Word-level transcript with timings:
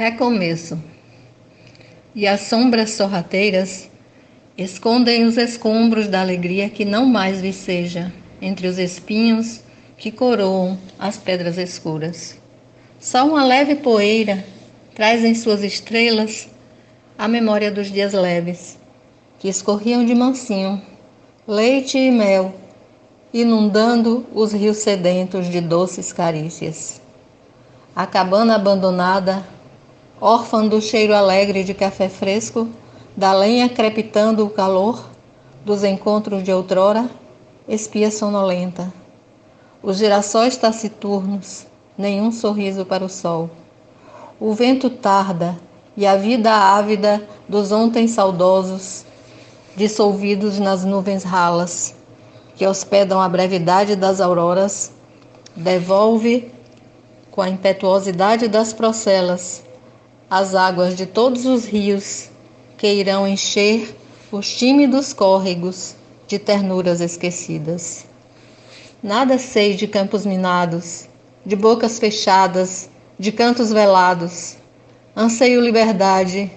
Recomeço. 0.00 0.82
E 2.14 2.26
as 2.26 2.40
sombras 2.40 2.92
sorrateiras 2.92 3.90
escondem 4.56 5.24
os 5.24 5.36
escombros 5.36 6.08
da 6.08 6.22
alegria 6.22 6.70
que 6.70 6.86
não 6.86 7.04
mais 7.04 7.42
viceja 7.42 8.10
entre 8.40 8.66
os 8.66 8.78
espinhos 8.78 9.60
que 9.98 10.10
coroam 10.10 10.78
as 10.98 11.18
pedras 11.18 11.58
escuras. 11.58 12.38
Só 12.98 13.28
uma 13.28 13.44
leve 13.44 13.74
poeira 13.74 14.42
traz 14.94 15.22
em 15.22 15.34
suas 15.34 15.62
estrelas 15.62 16.48
a 17.18 17.28
memória 17.28 17.70
dos 17.70 17.92
dias 17.92 18.14
leves, 18.14 18.78
que 19.38 19.48
escorriam 19.48 20.02
de 20.02 20.14
mansinho, 20.14 20.80
leite 21.46 21.98
e 21.98 22.10
mel, 22.10 22.54
inundando 23.34 24.26
os 24.32 24.50
rios 24.50 24.78
sedentos 24.78 25.50
de 25.50 25.60
doces 25.60 26.10
carícias. 26.10 27.02
A 27.94 28.06
cabana 28.06 28.54
abandonada 28.54 29.44
órfã 30.20 30.66
do 30.66 30.82
cheiro 30.82 31.14
alegre 31.14 31.64
de 31.64 31.72
café 31.72 32.08
fresco, 32.08 32.68
da 33.16 33.32
lenha 33.32 33.70
crepitando 33.70 34.44
o 34.44 34.50
calor, 34.50 35.08
dos 35.64 35.82
encontros 35.82 36.42
de 36.42 36.52
outrora, 36.52 37.08
espia 37.66 38.10
sonolenta. 38.10 38.92
Os 39.82 39.96
girassóis 39.96 40.58
taciturnos, 40.58 41.66
nenhum 41.96 42.30
sorriso 42.30 42.84
para 42.84 43.04
o 43.04 43.08
sol. 43.08 43.48
O 44.38 44.52
vento 44.52 44.90
tarda 44.90 45.58
e 45.96 46.06
a 46.06 46.16
vida 46.16 46.52
ávida 46.52 47.26
dos 47.48 47.72
ontem 47.72 48.06
saudosos, 48.06 49.06
dissolvidos 49.74 50.58
nas 50.58 50.84
nuvens 50.84 51.24
ralas, 51.24 51.94
que 52.56 52.66
hospedam 52.66 53.20
a 53.20 53.28
brevidade 53.28 53.96
das 53.96 54.20
auroras, 54.20 54.92
devolve 55.56 56.52
com 57.30 57.40
a 57.40 57.48
impetuosidade 57.48 58.48
das 58.48 58.74
procelas 58.74 59.62
as 60.30 60.54
águas 60.54 60.96
de 60.96 61.06
todos 61.06 61.44
os 61.44 61.64
rios 61.64 62.30
que 62.78 62.86
irão 62.86 63.26
encher 63.26 63.96
os 64.30 64.48
tímidos 64.48 65.12
córregos 65.12 65.96
de 66.28 66.38
ternuras 66.38 67.00
esquecidas. 67.00 68.06
Nada 69.02 69.38
sei 69.38 69.74
de 69.74 69.88
campos 69.88 70.24
minados, 70.24 71.08
de 71.44 71.56
bocas 71.56 71.98
fechadas, 71.98 72.88
de 73.18 73.32
cantos 73.32 73.72
velados. 73.72 74.56
Anseio 75.16 75.60
liberdade, 75.60 76.48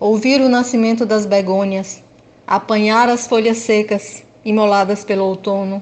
ouvir 0.00 0.40
o 0.40 0.48
nascimento 0.48 1.06
das 1.06 1.24
begônias, 1.24 2.02
apanhar 2.44 3.08
as 3.08 3.28
folhas 3.28 3.58
secas, 3.58 4.24
imoladas 4.44 5.04
pelo 5.04 5.26
outono, 5.26 5.80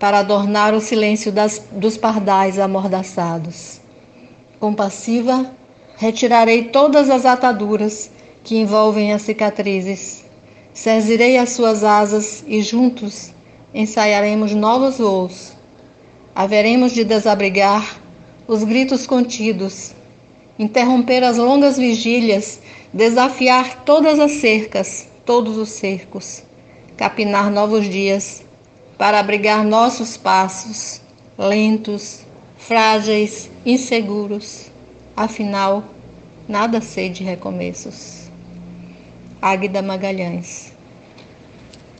para 0.00 0.18
adornar 0.18 0.74
o 0.74 0.80
silêncio 0.80 1.30
das, 1.30 1.62
dos 1.70 1.96
pardais 1.96 2.58
amordaçados. 2.58 3.80
Compassiva, 4.58 5.48
Retirarei 6.02 6.64
todas 6.64 7.08
as 7.08 7.24
ataduras 7.24 8.10
que 8.42 8.56
envolvem 8.56 9.12
as 9.12 9.22
cicatrizes. 9.22 10.24
Cerzirei 10.74 11.38
as 11.38 11.50
suas 11.50 11.84
asas 11.84 12.42
e 12.48 12.60
juntos 12.60 13.32
ensaiaremos 13.72 14.52
novos 14.52 14.98
voos. 14.98 15.52
Haveremos 16.34 16.90
de 16.90 17.04
desabrigar 17.04 18.02
os 18.48 18.64
gritos 18.64 19.06
contidos, 19.06 19.92
interromper 20.58 21.22
as 21.22 21.36
longas 21.36 21.78
vigílias, 21.78 22.58
desafiar 22.92 23.84
todas 23.84 24.18
as 24.18 24.32
cercas, 24.32 25.06
todos 25.24 25.56
os 25.56 25.68
cercos, 25.68 26.42
capinar 26.96 27.48
novos 27.48 27.88
dias 27.88 28.42
para 28.98 29.20
abrigar 29.20 29.64
nossos 29.64 30.16
passos, 30.16 31.00
lentos, 31.38 32.22
frágeis, 32.58 33.48
inseguros. 33.64 34.72
Afinal, 35.16 35.94
nada 36.46 36.80
sei 36.80 37.08
de 37.10 37.22
recomeços. 37.24 38.30
Águida 39.42 39.82
Magalhães 39.82 40.72